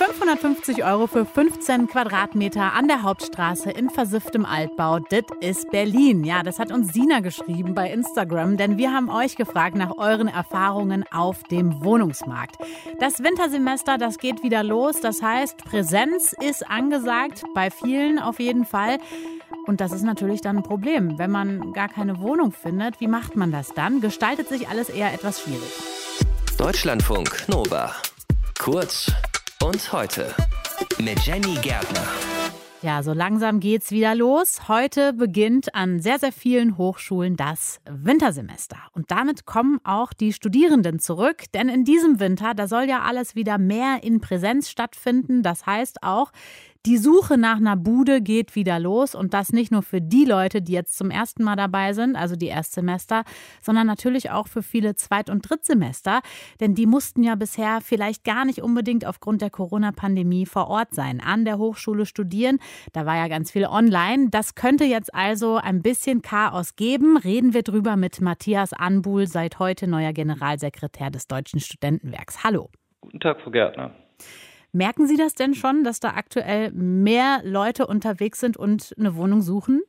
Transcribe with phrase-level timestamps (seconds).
[0.00, 4.98] 550 Euro für 15 Quadratmeter an der Hauptstraße in versifftem Altbau.
[4.98, 6.24] Das ist Berlin.
[6.24, 10.28] Ja, das hat uns Sina geschrieben bei Instagram, denn wir haben euch gefragt nach euren
[10.28, 12.56] Erfahrungen auf dem Wohnungsmarkt.
[12.98, 15.00] Das Wintersemester, das geht wieder los.
[15.00, 18.98] Das heißt, Präsenz ist angesagt, bei vielen auf jeden Fall.
[19.66, 21.18] Und das ist natürlich dann ein Problem.
[21.18, 24.00] Wenn man gar keine Wohnung findet, wie macht man das dann?
[24.00, 25.70] Gestaltet sich alles eher etwas schwierig.
[26.56, 27.92] Deutschlandfunk Nova.
[28.60, 29.10] Kurz
[29.62, 30.34] und heute
[30.98, 32.06] mit Jenny Gärtner.
[32.82, 34.68] Ja, so langsam geht's wieder los.
[34.68, 38.76] Heute beginnt an sehr, sehr vielen Hochschulen das Wintersemester.
[38.92, 41.44] Und damit kommen auch die Studierenden zurück.
[41.54, 45.42] Denn in diesem Winter, da soll ja alles wieder mehr in Präsenz stattfinden.
[45.42, 46.30] Das heißt auch,
[46.86, 50.62] die Suche nach einer Bude geht wieder los und das nicht nur für die Leute,
[50.62, 53.24] die jetzt zum ersten Mal dabei sind, also die Erstsemester,
[53.60, 56.20] sondern natürlich auch für viele Zweit- und Drittsemester,
[56.58, 61.20] denn die mussten ja bisher vielleicht gar nicht unbedingt aufgrund der Corona-Pandemie vor Ort sein,
[61.20, 62.58] an der Hochschule studieren.
[62.94, 64.28] Da war ja ganz viel online.
[64.30, 67.18] Das könnte jetzt also ein bisschen Chaos geben.
[67.18, 72.42] Reden wir drüber mit Matthias Anbuhl, seit heute neuer Generalsekretär des Deutschen Studentenwerks.
[72.42, 72.70] Hallo.
[73.02, 73.92] Guten Tag, Frau Gärtner.
[74.72, 79.42] Merken Sie das denn schon, dass da aktuell mehr Leute unterwegs sind und eine Wohnung
[79.42, 79.82] suchen?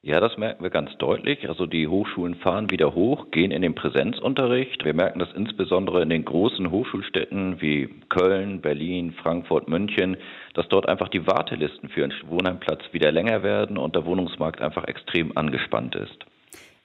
[0.00, 1.48] Ja, das merken wir ganz deutlich.
[1.48, 4.84] Also die Hochschulen fahren wieder hoch, gehen in den Präsenzunterricht.
[4.84, 10.16] Wir merken das insbesondere in den großen Hochschulstädten wie Köln, Berlin, Frankfurt, München,
[10.54, 14.84] dass dort einfach die Wartelisten für einen Wohnheimplatz wieder länger werden und der Wohnungsmarkt einfach
[14.84, 16.24] extrem angespannt ist.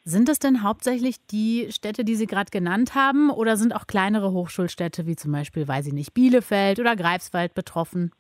[0.04, 4.32] Sind es denn hauptsächlich die Städte, die Sie gerade genannt haben, oder sind auch kleinere
[4.32, 8.12] Hochschulstädte wie zum Beispiel, weiß ich nicht, Bielefeld oder Greifswald betroffen?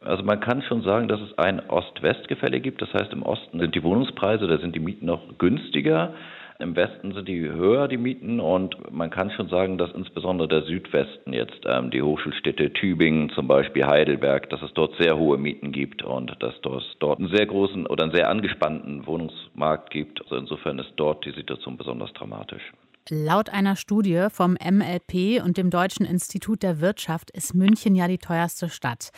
[0.00, 2.80] Also man kann schon sagen, dass es ein Ost-West-Gefälle gibt.
[2.80, 6.14] Das heißt, im Osten sind die Wohnungspreise, da sind die Mieten noch günstiger.
[6.60, 10.62] Im Westen sind die höher, die Mieten, und man kann schon sagen, dass insbesondere der
[10.64, 15.70] Südwesten jetzt ähm, die Hochschulstädte Tübingen, zum Beispiel Heidelberg, dass es dort sehr hohe Mieten
[15.70, 16.60] gibt und dass es
[16.98, 20.20] dort einen sehr großen oder einen sehr angespannten Wohnungsmarkt gibt.
[20.22, 22.72] Also insofern ist dort die Situation besonders dramatisch.
[23.08, 28.18] Laut einer Studie vom MLP und dem Deutschen Institut der Wirtschaft ist München ja die
[28.18, 29.10] teuerste Stadt.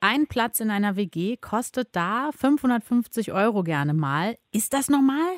[0.00, 4.36] Ein Platz in einer WG kostet da 550 Euro gerne mal.
[4.52, 5.32] Ist das normal?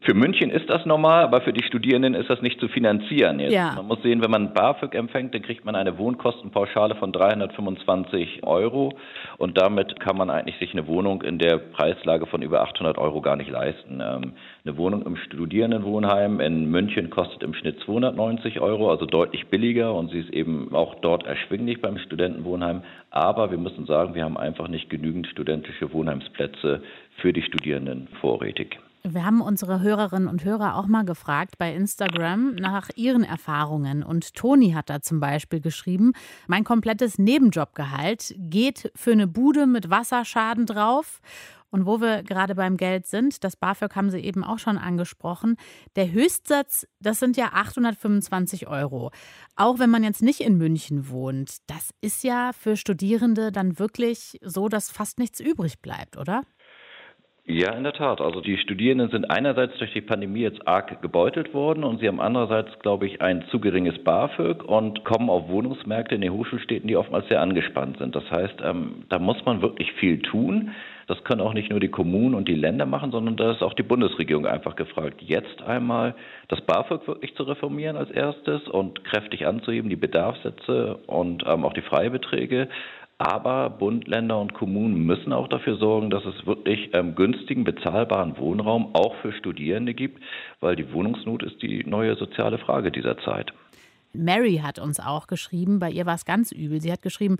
[0.00, 3.40] Für München ist das normal, aber für die Studierenden ist das nicht zu finanzieren.
[3.40, 3.52] Jetzt.
[3.52, 3.72] Ja.
[3.74, 8.92] Man muss sehen, wenn man BAföG empfängt, dann kriegt man eine Wohnkostenpauschale von 325 Euro
[9.38, 13.20] und damit kann man eigentlich sich eine Wohnung in der Preislage von über 800 Euro
[13.20, 14.00] gar nicht leisten.
[14.00, 19.92] Ähm, eine Wohnung im Studierendenwohnheim in München kostet im Schnitt 290 Euro, also deutlich billiger
[19.94, 22.82] und sie ist eben auch dort erschwinglich beim Studentenwohnheim.
[23.10, 26.82] Aber wir müssen sagen, wir haben einfach nicht genügend studentische Wohnheimsplätze
[27.16, 28.78] für die Studierenden vorrätig.
[29.04, 34.02] Wir haben unsere Hörerinnen und Hörer auch mal gefragt bei Instagram nach ihren Erfahrungen.
[34.02, 36.12] Und Toni hat da zum Beispiel geschrieben,
[36.48, 41.20] mein komplettes Nebenjobgehalt geht für eine Bude mit Wasserschaden drauf.
[41.70, 45.56] Und wo wir gerade beim Geld sind, das BAföG haben Sie eben auch schon angesprochen.
[45.96, 49.10] Der Höchstsatz, das sind ja 825 Euro.
[49.54, 54.38] Auch wenn man jetzt nicht in München wohnt, das ist ja für Studierende dann wirklich
[54.42, 56.42] so, dass fast nichts übrig bleibt, oder?
[57.50, 58.20] Ja, in der Tat.
[58.20, 62.20] Also die Studierenden sind einerseits durch die Pandemie jetzt arg gebeutelt worden und sie haben
[62.20, 66.96] andererseits, glaube ich, ein zu geringes BAföG und kommen auf Wohnungsmärkte in den Hochschulstädten, die
[66.98, 68.14] oftmals sehr angespannt sind.
[68.14, 70.72] Das heißt, ähm, da muss man wirklich viel tun.
[71.06, 73.72] Das können auch nicht nur die Kommunen und die Länder machen, sondern da ist auch
[73.72, 76.14] die Bundesregierung einfach gefragt, jetzt einmal
[76.48, 81.72] das BAföG wirklich zu reformieren als erstes und kräftig anzuheben, die Bedarfssätze und ähm, auch
[81.72, 82.68] die Freibeträge
[83.18, 88.38] aber Bund, Länder und Kommunen müssen auch dafür sorgen, dass es wirklich ähm, günstigen, bezahlbaren
[88.38, 90.22] Wohnraum auch für Studierende gibt,
[90.60, 93.52] weil die Wohnungsnot ist die neue soziale Frage dieser Zeit.
[94.12, 96.80] Mary hat uns auch geschrieben, bei ihr war es ganz übel.
[96.80, 97.38] Sie hat geschrieben,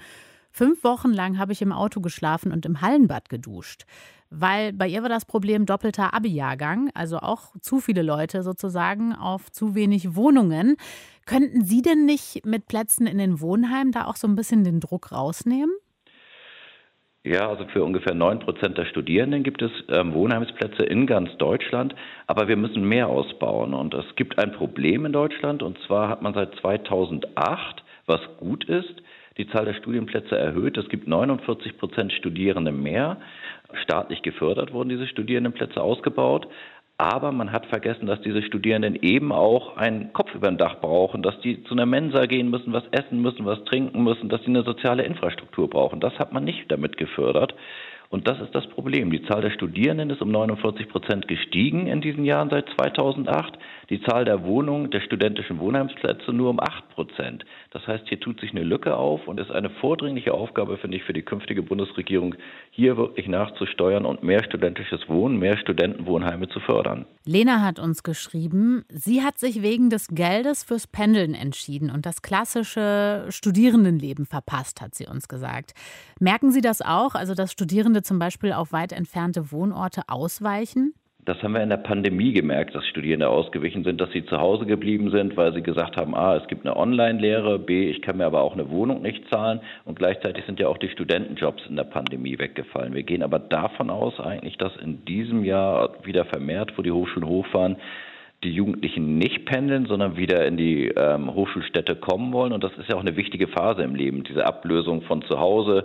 [0.50, 3.84] fünf Wochen lang habe ich im Auto geschlafen und im Hallenbad geduscht
[4.30, 9.50] weil bei ihr war das Problem doppelter Abi-Jahrgang, also auch zu viele Leute sozusagen auf
[9.50, 10.76] zu wenig Wohnungen.
[11.26, 14.80] Könnten Sie denn nicht mit Plätzen in den Wohnheimen da auch so ein bisschen den
[14.80, 15.74] Druck rausnehmen?
[17.24, 21.94] Ja, also für ungefähr neun Prozent der Studierenden gibt es ähm, Wohnheimsplätze in ganz Deutschland,
[22.26, 23.74] aber wir müssen mehr ausbauen.
[23.74, 28.64] Und es gibt ein Problem in Deutschland, und zwar hat man seit 2008, was gut
[28.64, 29.02] ist,
[29.38, 30.76] die Zahl der Studienplätze erhöht.
[30.76, 33.18] Es gibt 49 Prozent Studierende mehr.
[33.82, 36.48] Staatlich gefördert wurden diese Studierendenplätze ausgebaut.
[37.00, 41.22] Aber man hat vergessen, dass diese Studierenden eben auch einen Kopf über dem Dach brauchen,
[41.22, 44.48] dass die zu einer Mensa gehen müssen, was essen müssen, was trinken müssen, dass sie
[44.48, 46.00] eine soziale Infrastruktur brauchen.
[46.00, 47.54] Das hat man nicht damit gefördert.
[48.10, 49.12] Und das ist das Problem.
[49.12, 53.58] Die Zahl der Studierenden ist um 49 Prozent gestiegen in diesen Jahren seit 2008.
[53.90, 57.44] die Zahl der Wohnungen, der studentischen Wohnheimsplätze nur um 8 Prozent.
[57.70, 61.04] Das heißt, hier tut sich eine Lücke auf und ist eine vordringliche Aufgabe, finde ich,
[61.04, 62.34] für die künftige Bundesregierung,
[62.70, 67.06] hier wirklich nachzusteuern und mehr studentisches Wohnen, mehr Studentenwohnheime zu fördern.
[67.24, 72.22] Lena hat uns geschrieben, sie hat sich wegen des Geldes fürs Pendeln entschieden und das
[72.22, 75.74] klassische Studierendenleben verpasst, hat sie uns gesagt.
[76.20, 80.94] Merken Sie das auch, also dass Studierende zum Beispiel auf weit entfernte Wohnorte ausweichen?
[81.28, 84.64] Das haben wir in der Pandemie gemerkt, dass Studierende ausgewichen sind, dass sie zu Hause
[84.64, 88.24] geblieben sind, weil sie gesagt haben, a, es gibt eine Online-Lehre, b, ich kann mir
[88.24, 91.84] aber auch eine Wohnung nicht zahlen und gleichzeitig sind ja auch die Studentenjobs in der
[91.84, 92.94] Pandemie weggefallen.
[92.94, 97.28] Wir gehen aber davon aus eigentlich, dass in diesem Jahr wieder vermehrt, wo die Hochschulen
[97.28, 97.76] hochfahren,
[98.42, 102.54] die Jugendlichen nicht pendeln, sondern wieder in die ähm, Hochschulstädte kommen wollen.
[102.54, 105.84] Und das ist ja auch eine wichtige Phase im Leben, diese Ablösung von zu Hause,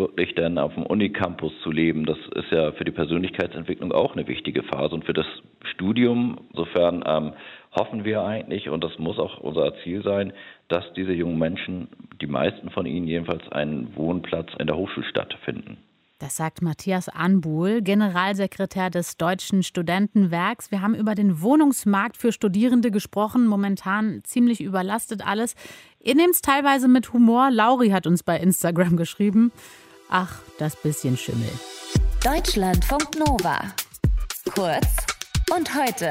[0.00, 4.26] wirklich dann auf dem Unicampus zu leben, das ist ja für die Persönlichkeitsentwicklung auch eine
[4.26, 5.26] wichtige Phase und für das
[5.62, 6.38] Studium.
[6.50, 7.32] Insofern ähm,
[7.78, 10.32] hoffen wir eigentlich, und das muss auch unser Ziel sein,
[10.66, 11.88] dass diese jungen Menschen,
[12.20, 15.76] die meisten von ihnen jedenfalls, einen Wohnplatz in der Hochschulstadt finden.
[16.20, 20.70] Das sagt Matthias Anbuhl, Generalsekretär des Deutschen Studentenwerks.
[20.70, 23.46] Wir haben über den Wohnungsmarkt für Studierende gesprochen.
[23.46, 25.54] Momentan ziemlich überlastet alles.
[25.98, 27.50] Ihr nehmt es teilweise mit Humor.
[27.50, 29.50] Lauri hat uns bei Instagram geschrieben.
[30.12, 31.48] Ach, das bisschen Schimmel.
[32.24, 33.60] Deutschlandfunk Nova.
[34.52, 34.88] Kurz
[35.54, 36.10] und heute.